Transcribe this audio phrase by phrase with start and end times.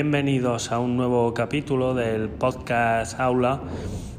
[0.00, 3.62] Bienvenidos a un nuevo capítulo del podcast Aula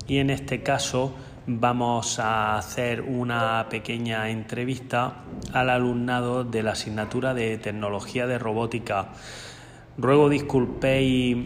[0.10, 1.16] y en este caso
[1.48, 5.24] vamos a hacer una pequeña entrevista
[5.54, 9.12] al alumnado de la asignatura de tecnología de robótica.
[9.98, 11.38] Ruego disculpéis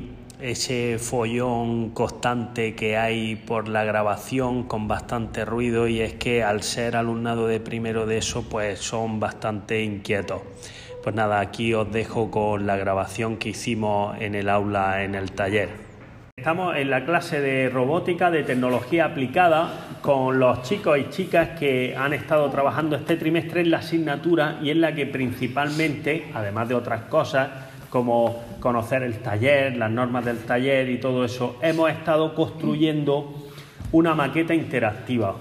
[0.42, 6.64] ese follón constante que hay por la grabación con bastante ruido y es que al
[6.64, 10.42] ser alumnado de primero de eso pues son bastante inquietos.
[11.04, 15.34] Pues nada, aquí os dejo con la grabación que hicimos en el aula en el
[15.34, 15.68] taller.
[16.38, 21.94] Estamos en la clase de robótica de tecnología aplicada con los chicos y chicas que
[21.98, 26.76] han estado trabajando este trimestre en la asignatura y en la que principalmente, además de
[26.76, 27.50] otras cosas,
[27.90, 33.52] como conocer el taller, las normas del taller y todo eso, hemos estado construyendo
[33.92, 35.36] una maqueta interactiva.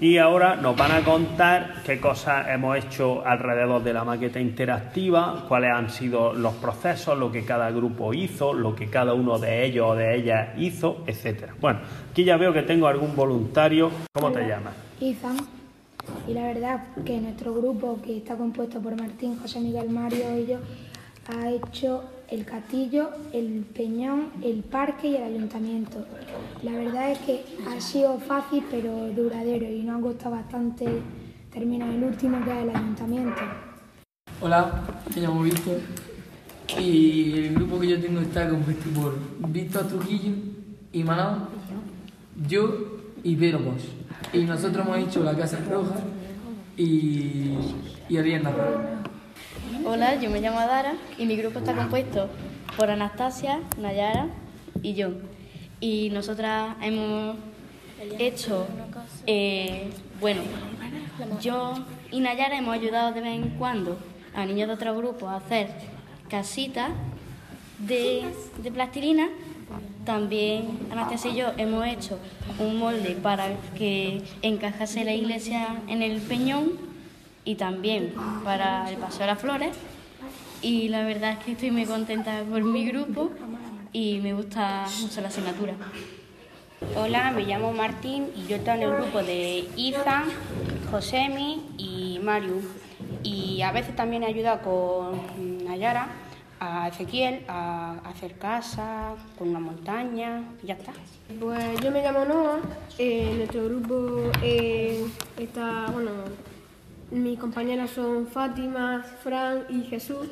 [0.00, 5.44] Y ahora nos van a contar qué cosas hemos hecho alrededor de la maqueta interactiva,
[5.46, 9.66] cuáles han sido los procesos, lo que cada grupo hizo, lo que cada uno de
[9.66, 11.54] ellos o de ellas hizo, etcétera.
[11.60, 13.90] Bueno, aquí ya veo que tengo algún voluntario.
[14.14, 14.72] ¿Cómo te llamas?
[15.00, 15.36] Izan.
[16.26, 20.46] Y la verdad que nuestro grupo, que está compuesto por Martín, José Miguel, Mario y
[20.46, 20.60] yo,
[21.28, 26.04] ha hecho el castillo, el peñón, el parque y el ayuntamiento.
[26.62, 30.86] La verdad es que ha sido fácil pero duradero y nos ha costado bastante
[31.52, 33.40] terminar el último que es el ayuntamiento.
[34.40, 34.82] Hola,
[35.14, 35.80] me llamo Víctor
[36.78, 39.18] y el grupo que yo tengo está compuesto por
[39.50, 40.32] Víctor Trujillo
[40.92, 41.48] y Manao,
[42.48, 43.86] yo y Pedro Bosch.
[44.32, 45.96] Y nosotros hemos hecho la Casa Roja
[46.76, 47.56] y,
[48.08, 48.52] y Arienda
[49.84, 52.28] Hola, yo me llamo Adara y mi grupo está compuesto
[52.76, 54.26] por Anastasia, Nayara
[54.82, 55.10] y yo.
[55.78, 57.36] Y nosotras hemos
[58.18, 58.66] hecho,
[59.26, 59.90] eh,
[60.20, 60.42] bueno,
[61.40, 61.74] yo
[62.10, 63.96] y Nayara hemos ayudado de vez en cuando
[64.34, 65.68] a niños de otros grupos a hacer
[66.28, 66.90] casitas
[67.78, 68.24] de,
[68.62, 69.28] de plastilina.
[70.04, 72.18] También Anastasia y yo hemos hecho
[72.58, 76.89] un molde para que encajase la iglesia en el peñón
[77.50, 79.76] y también para el Paseo de las Flores.
[80.62, 83.30] Y la verdad es que estoy muy contenta por mi grupo
[83.92, 85.74] y me gusta mucho la asignatura.
[86.96, 90.24] Hola, me llamo Martín y yo estoy en el grupo de Izan,
[90.90, 92.54] Josemi y Mario.
[93.24, 96.06] Y a veces también he ayudado con Nayara,
[96.60, 100.92] a Ezequiel, a hacer casa, con una montaña, y ya está.
[101.40, 102.60] Pues yo me llamo Noah,
[102.98, 105.04] eh, nuestro grupo eh,
[105.38, 106.10] está, bueno,
[107.10, 110.28] mis compañeras son Fátima, Fran y Jesús.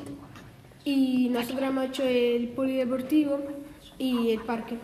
[0.85, 3.39] Y nosotros hemos hecho el polideportivo
[3.97, 4.77] y el parque.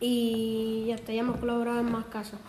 [0.00, 2.40] Y hasta ya hemos colaborado en más casas.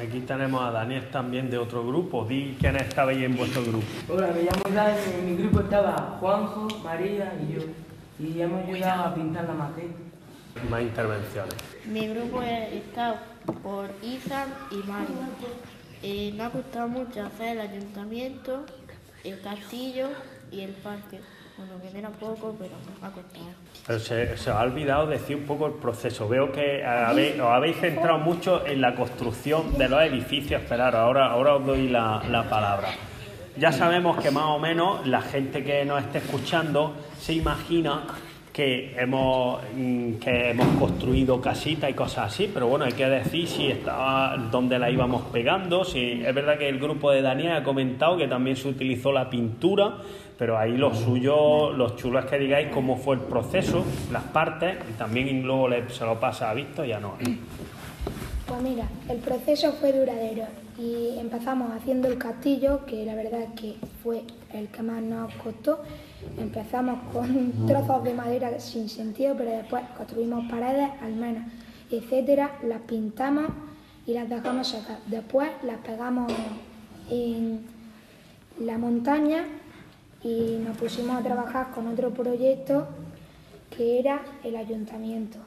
[0.00, 2.24] Aquí tenemos a Daniel también de otro grupo.
[2.24, 3.84] Di quiénes estabais en vuestro grupo.
[4.08, 4.98] Hola, me llamo Daniel.
[5.18, 7.62] En mi grupo estaba Juanjo, María y yo.
[8.20, 9.94] Y hemos ayudado a pintar la maqueta.
[10.70, 11.54] Más intervenciones.
[11.86, 13.22] Mi grupo está
[13.62, 15.16] por Izan y Mario.
[16.02, 18.64] Eh, me ha costado mucho hacer el ayuntamiento,
[19.24, 20.08] el castillo
[20.50, 21.20] y el parque.
[21.56, 22.70] Bueno, que era poco, pero
[23.00, 23.46] me ha costado.
[23.84, 26.28] Pero se, se, ha olvidado decir un poco el proceso.
[26.28, 30.62] Veo que habéis, os habéis centrado mucho en la construcción de los edificios.
[30.62, 32.90] Esperar, ahora, ahora os doy la, la palabra.
[33.56, 38.04] Ya sabemos que más o menos la gente que nos esté escuchando se imagina
[38.58, 39.60] que hemos,
[40.20, 44.80] que hemos construido casitas y cosas así, pero bueno, hay que decir si estaba donde
[44.80, 45.84] la íbamos pegando.
[45.84, 49.30] Si, es verdad que el grupo de Daniel ha comentado que también se utilizó la
[49.30, 49.98] pintura,
[50.36, 54.94] pero ahí lo suyo, los chulos que digáis cómo fue el proceso, las partes, y
[54.94, 56.98] también luego le, se lo pasa a Víctor y a.
[56.98, 60.46] Pues mira, el proceso fue duradero
[60.76, 65.32] y empezamos haciendo el castillo, que la verdad es que fue el que más nos
[65.34, 65.84] costó.
[66.36, 71.46] Empezamos con trozos de madera sin sentido, pero después construimos paredes, almenas,
[71.90, 73.46] etcétera, las pintamos
[74.06, 74.98] y las dejamos secar.
[75.06, 76.32] Después las pegamos
[77.10, 77.64] en
[78.60, 79.44] la montaña
[80.22, 82.88] y nos pusimos a trabajar con otro proyecto
[83.76, 85.38] que era el ayuntamiento.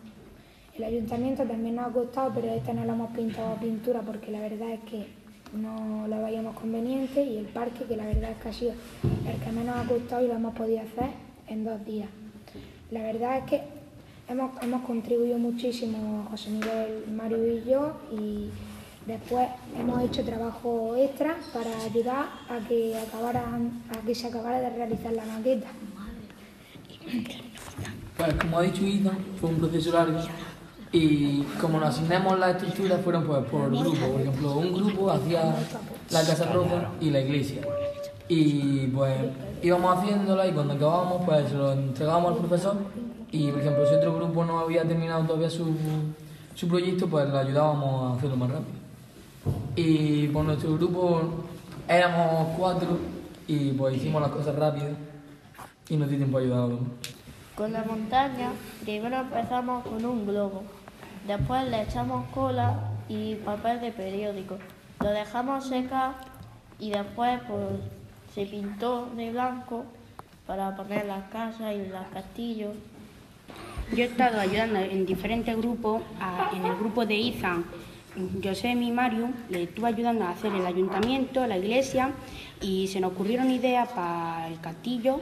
[0.78, 4.32] El ayuntamiento también nos ha costado, pero este no lo hemos pintado a pintura porque
[4.32, 5.21] la verdad es que
[5.54, 9.38] no lo veíamos conveniente y el parque, que la verdad es que ha sido el
[9.38, 11.12] que menos ha costado y lo hemos podido hacer
[11.48, 12.10] en dos días.
[12.90, 13.62] La verdad es que
[14.28, 18.50] hemos, hemos contribuido muchísimo José Miguel, Mario y yo y
[19.06, 24.70] después hemos hecho trabajo extra para ayudar a que, acabaran, a que se acabara de
[24.70, 25.68] realizar la maqueta.
[28.18, 30.20] Pues como ha dicho Ida, fue un proceso largo
[30.92, 35.56] y como nos asignamos las estructuras fueron pues por grupo, por ejemplo, un grupo hacía
[36.10, 37.62] la Casa Roja y la iglesia.
[38.28, 39.16] Y pues
[39.62, 42.76] íbamos haciéndola y cuando acabábamos pues se lo entregábamos al profesor
[43.32, 45.74] y por ejemplo si otro grupo no había terminado todavía su,
[46.56, 48.82] su proyecto pues le ayudábamos a hacerlo más rápido.
[49.76, 51.22] Y por nuestro grupo
[51.88, 52.98] éramos cuatro
[53.48, 54.90] y pues hicimos las cosas rápido
[55.90, 56.80] y nos dio tiempo a ayudar a.
[57.62, 58.50] Con la montaña,
[58.84, 60.64] primero empezamos con un globo,
[61.28, 62.74] después le echamos cola
[63.08, 64.58] y papel de periódico.
[65.00, 66.16] Lo dejamos secar
[66.80, 67.64] y después pues,
[68.34, 69.86] se pintó de blanco
[70.48, 72.72] para poner las casas y los castillos.
[73.92, 76.02] Yo he estado ayudando en diferentes grupos,
[76.56, 77.64] en el grupo de Izan,
[78.44, 82.10] Josemi y Mario, le estuve ayudando a hacer el ayuntamiento, la iglesia
[82.60, 85.22] y se nos ocurrieron ideas para el castillo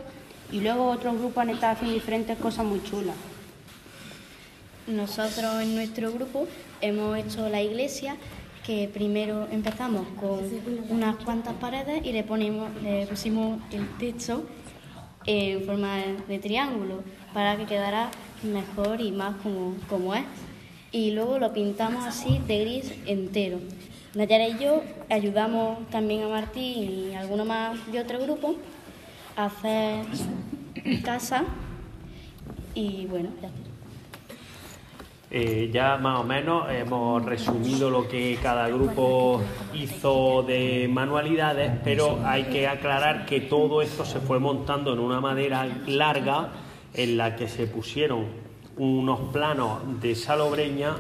[0.52, 3.16] y luego otros grupos han estado haciendo diferentes cosas muy chulas.
[4.88, 6.48] Nosotros en nuestro grupo
[6.82, 8.18] hemos hecho la iglesia
[8.66, 10.40] que primero empezamos con
[10.90, 14.46] unas cuantas paredes y le, ponemos, le pusimos el techo
[15.26, 15.98] en forma
[16.28, 17.04] de triángulo
[17.34, 18.10] para que quedara
[18.44, 20.24] mejor y más como, como es.
[20.92, 23.60] Y luego lo pintamos así de gris entero.
[24.16, 28.56] Nayara y yo ayudamos también a Martín y alguno más de otro grupo
[29.46, 30.06] hacer
[31.04, 31.44] casa
[32.74, 33.50] y bueno, ya.
[35.32, 39.42] Eh, ya más o menos hemos resumido lo que cada grupo
[39.76, 45.22] hizo de manualidades, pero hay que aclarar que todo esto se fue montando en una
[45.22, 46.50] madera larga
[46.96, 48.26] en la que se pusieron
[48.78, 50.96] unos planos de salobreña,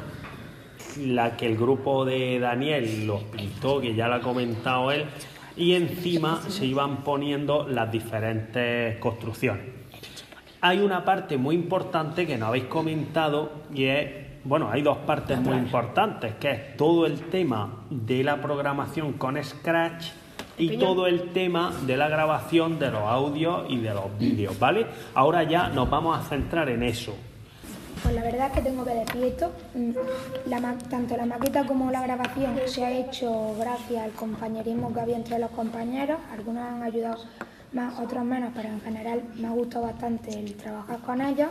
[1.00, 5.06] la que el grupo de Daniel los pintó, que ya lo ha comentado él,
[5.60, 9.66] y encima se iban poniendo las diferentes construcciones.
[10.62, 14.10] Hay una parte muy importante que no habéis comentado y es,
[14.46, 19.42] bueno, hay dos partes muy importantes, que es todo el tema de la programación con
[19.44, 20.08] Scratch
[20.58, 24.88] y todo el tema de la grabación de los audios y de los vídeos, ¿vale?
[25.14, 27.16] Ahora ya nos vamos a centrar en eso.
[28.02, 29.92] Pues la verdad es que tengo que decir esto, mm,
[30.90, 35.38] tanto la maqueta como la grabación se ha hecho gracias al compañerismo que había entre
[35.40, 37.24] los compañeros, algunos han ayudado
[37.74, 41.50] más, otros menos, pero en general me ha gustado bastante el trabajar con ellos.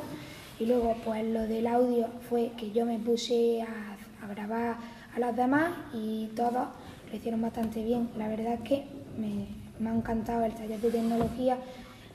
[0.58, 3.96] Y luego pues lo del audio fue que yo me puse a,
[4.34, 4.76] grabar
[5.14, 6.68] a los demás y todos
[7.10, 8.10] lo hicieron bastante bien.
[8.16, 8.86] La verdad es que
[9.16, 11.58] me, ha encantado el taller de tecnología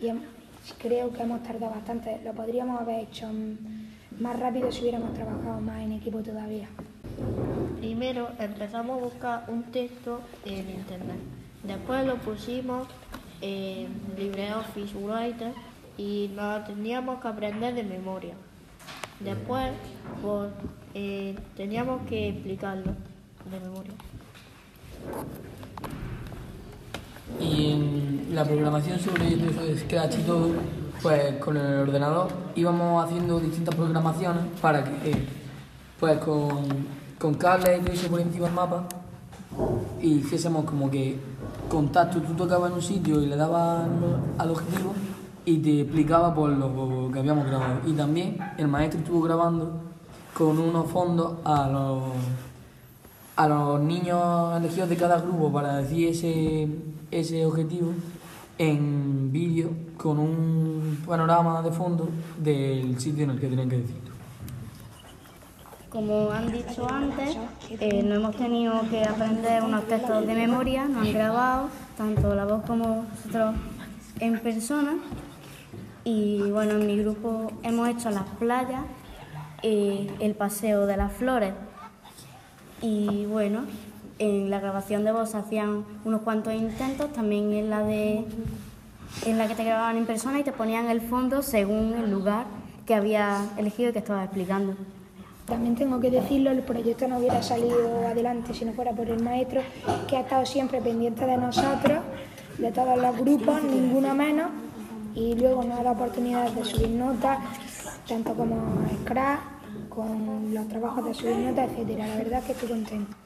[0.02, 0.12] y
[0.80, 2.20] creo que hemos tardado bastante.
[2.26, 3.30] Lo podríamos haber hecho
[4.20, 6.68] más rápido si hubiéramos trabajado más en equipo todavía.
[7.80, 11.18] Primero empezamos a buscar un texto en internet.
[11.64, 12.88] Después lo pusimos
[13.42, 15.54] en LibreOffice Writer
[15.98, 18.34] y nos teníamos que aprender de memoria.
[19.20, 19.72] Después
[20.22, 20.50] pues,
[20.94, 22.92] eh, teníamos que explicarlo
[23.52, 23.94] de memoria.
[27.40, 30.52] Y en la programación sobre Scratch y todo,
[31.04, 35.28] pues con el ordenador íbamos haciendo distintas programaciones para que, eh,
[36.00, 36.66] pues con,
[37.20, 38.84] con cables y todo eso por encima del mapa,
[40.02, 41.20] y hiciésemos como que
[41.70, 43.88] contacto, tú tocabas en un sitio y le dabas
[44.38, 44.94] al objetivo
[45.46, 47.82] y te explicaba por lo que habíamos grabado.
[47.86, 49.74] Y también el maestro estuvo grabando
[50.34, 52.04] con unos fondos a los
[53.36, 56.68] a los niños elegidos de cada grupo para decir ese,
[57.10, 57.92] ese objetivo
[58.58, 64.14] en vídeo con un panorama de fondo del sitio en el que tenían que decir.
[65.90, 67.38] Como han dicho antes,
[67.70, 72.46] eh, no hemos tenido que aprender unos textos de memoria, nos han grabado tanto la
[72.46, 73.56] voz como nosotros
[74.20, 74.96] en persona.
[76.04, 78.82] Y bueno, en mi grupo hemos hecho las playas,
[79.62, 81.54] eh, el paseo de las flores.
[82.82, 83.62] Y bueno,
[84.20, 88.26] en la grabación de voz hacían unos cuantos intentos, también en la de
[89.26, 92.46] en la que te grababan en persona y te ponían el fondo según el lugar
[92.86, 94.76] que había elegido y que estabas explicando.
[95.46, 99.22] También tengo que decirlo, el proyecto no hubiera salido adelante si no fuera por el
[99.22, 99.62] maestro,
[100.08, 102.00] que ha estado siempre pendiente de nosotros,
[102.58, 104.50] de todos los grupos, ninguno menos,
[105.16, 107.40] y luego nos ha dado oportunidad de subir notas,
[108.08, 108.56] tanto como
[109.02, 109.40] Scratch,
[109.90, 112.08] con los trabajos de subir notas, etcétera.
[112.08, 113.23] La verdad es que estoy contenta.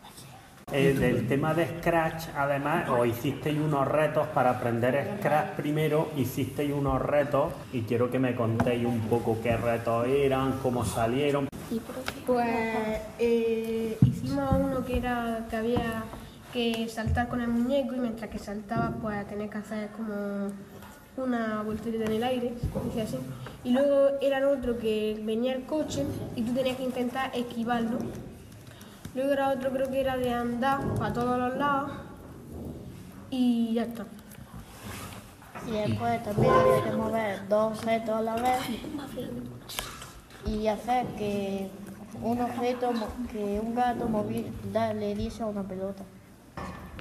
[0.70, 7.02] Del tema de Scratch, además, os hicisteis unos retos para aprender Scratch primero, hicisteis unos
[7.02, 11.48] retos y quiero que me contéis un poco qué retos eran, cómo salieron.
[12.26, 16.04] Pues eh, hicimos uno que era que había
[16.52, 20.52] que saltar con el muñeco y mientras que saltabas pues tenías que hacer como
[21.16, 23.18] una voltereta en el aire, dice así.
[23.64, 26.04] Y luego era el otro que venía el coche
[26.36, 28.00] y tú tenías que intentar esquivarlo.
[29.16, 31.92] Luego era otro creo que era de andar para todos los lados
[33.30, 34.06] y ya está.
[35.68, 38.60] Y después también había que mover dos objetos a la vez
[40.46, 41.70] y hacer que
[42.22, 42.92] un objeto,
[43.32, 44.08] que un gato
[44.72, 46.04] da- le diese a una pelota.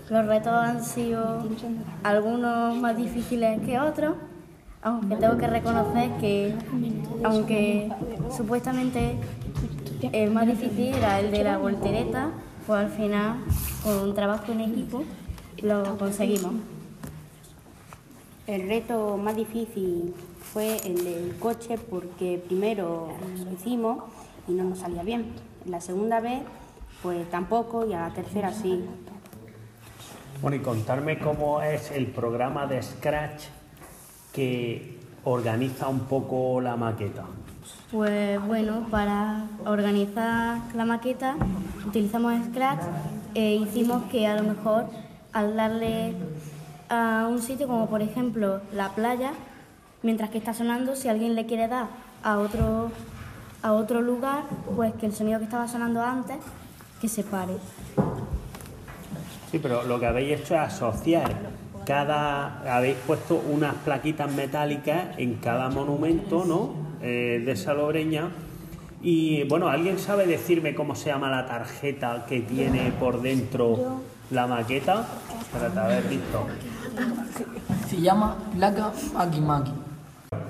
[0.09, 1.43] Los retos han sido
[2.03, 4.15] algunos más difíciles que otros,
[4.83, 6.55] aunque tengo que reconocer que,
[7.25, 7.91] aunque
[8.37, 9.17] supuestamente
[10.13, 12.31] el más difícil era el de la voltereta,
[12.67, 13.45] pues al final,
[13.83, 15.05] con un trabajo en equipo,
[15.63, 16.55] lo conseguimos.
[18.47, 23.09] El reto más difícil fue el del coche porque primero
[23.45, 24.05] lo hicimos
[24.49, 25.27] y no nos salía bien.
[25.65, 26.43] La segunda vez,
[27.03, 28.85] pues tampoco y a la tercera sí.
[30.41, 33.45] Bueno, y contarme cómo es el programa de Scratch
[34.33, 37.25] que organiza un poco la maqueta.
[37.91, 41.37] Pues bueno, para organizar la maqueta
[41.87, 42.83] utilizamos Scratch
[43.35, 44.87] e hicimos que a lo mejor
[45.33, 46.15] al darle
[46.89, 49.33] a un sitio como por ejemplo la playa,
[50.03, 51.89] mientras que está sonando, si alguien le quiere dar
[52.23, 52.91] a otro,
[53.63, 54.45] a otro lugar,
[54.75, 56.39] pues que el sonido que estaba sonando antes,
[57.01, 57.55] que se pare.
[59.51, 61.33] Sí, pero lo que habéis hecho es asociar
[61.85, 62.77] cada.
[62.77, 66.86] habéis puesto unas plaquitas metálicas en cada monumento, ¿no?
[67.03, 68.31] Eh, de Salobreña.
[69.03, 74.01] Y bueno, ¿alguien sabe decirme cómo se llama la tarjeta que tiene por dentro
[74.31, 75.07] la maqueta?
[75.41, 76.47] Espérate, a ver, visto.
[77.89, 79.73] Se llama placa Maki Maki.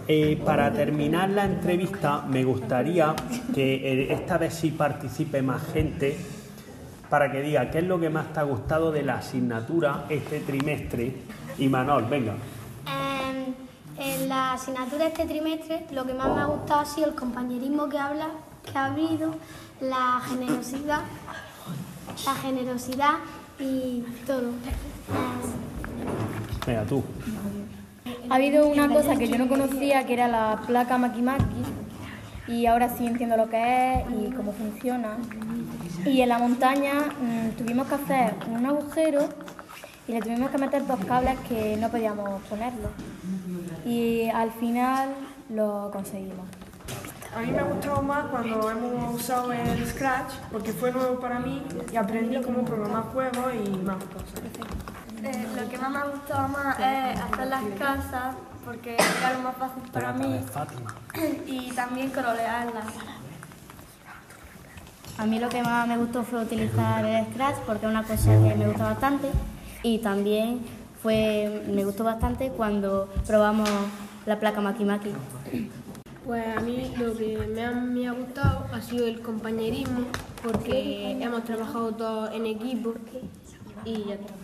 [0.09, 3.15] Eh, para terminar la entrevista, me gustaría
[3.53, 6.17] que eh, esta vez sí participe más gente
[7.11, 10.41] para que diga qué es lo que más te ha gustado de la asignatura este
[10.41, 11.13] trimestre.
[11.59, 12.35] Y Manol, venga.
[14.29, 17.89] La asignatura de este trimestre, lo que más me ha gustado ha sido el compañerismo
[17.89, 18.29] que, habla,
[18.65, 19.35] que ha habido,
[19.81, 21.01] la generosidad,
[22.25, 23.15] la generosidad
[23.61, 24.51] y todo.
[26.67, 27.05] Venga, tú.
[28.29, 31.45] Ha habido una cosa que yo no conocía, que era la placa Maki Maki,
[32.49, 35.19] y ahora sí entiendo lo que es y cómo funciona.
[36.05, 39.29] Y en la montaña mm, tuvimos que hacer un agujero
[40.09, 42.91] y le tuvimos que meter dos cables que no podíamos ponerlo.
[43.85, 45.11] Y al final
[45.49, 46.47] lo conseguimos.
[47.35, 51.39] A mí me ha gustado más cuando hemos usado el Scratch porque fue nuevo para
[51.39, 54.41] mí y aprendí cómo programar juegos y más cosas.
[55.23, 59.41] Eh, lo que más me ha gustado más es hacer las casas porque era lo
[59.41, 60.41] más fácil para mí
[61.47, 62.87] y también colorearlas.
[65.19, 68.31] A mí lo que más me gustó fue utilizar el Scratch porque es una cosa
[68.31, 69.31] que me gusta bastante
[69.83, 70.61] y también
[71.03, 73.69] fue, me gustó bastante cuando probamos
[74.27, 75.11] la placa Maki Maki.
[76.27, 80.07] Pues a mí lo que me ha, me ha gustado ha sido el compañerismo
[80.43, 82.95] porque hemos trabajado todos en equipo
[83.85, 84.35] y ya está.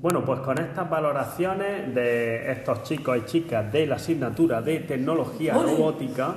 [0.00, 5.54] Bueno, pues con estas valoraciones de estos chicos y chicas de la asignatura de tecnología
[5.54, 6.36] robótica,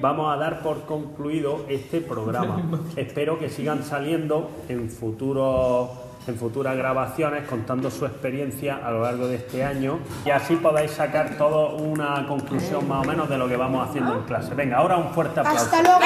[0.00, 2.80] vamos a dar por concluido este programa.
[2.96, 5.90] Espero que sigan saliendo en futuros
[6.28, 10.90] en futuras grabaciones contando su experiencia a lo largo de este año y así podáis
[10.92, 14.54] sacar todo una conclusión más o menos de lo que vamos haciendo en clase.
[14.54, 15.64] Venga, ahora un fuerte aplauso.
[15.64, 16.00] ¡Hasta luego!